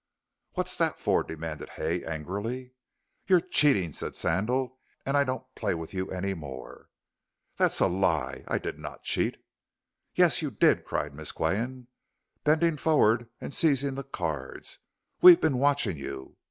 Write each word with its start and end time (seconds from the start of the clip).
"What's 0.53 0.79
that 0.79 0.99
for?" 0.99 1.23
demanded 1.23 1.69
Hay, 1.77 2.03
angrily. 2.03 2.73
"You're 3.27 3.39
cheating," 3.39 3.93
said 3.93 4.15
Sandal, 4.15 4.79
"and 5.05 5.15
I 5.15 5.23
don't 5.23 5.45
play 5.53 5.75
with 5.75 5.93
you 5.93 6.09
any 6.09 6.33
more." 6.33 6.89
"That's 7.57 7.79
a 7.79 7.85
lie. 7.87 8.43
I 8.47 8.57
did 8.57 8.79
not 8.79 9.03
cheat." 9.03 9.37
"Yes, 10.15 10.41
you 10.41 10.49
did," 10.49 10.85
cried 10.85 11.13
Miss 11.13 11.31
Qian, 11.31 11.85
bending 12.43 12.77
forward 12.77 13.29
and 13.39 13.53
seizing 13.53 13.93
the 13.93 14.03
cards; 14.03 14.79
"we've 15.21 15.39
been 15.39 15.59
watching 15.59 15.97
you. 15.97 16.35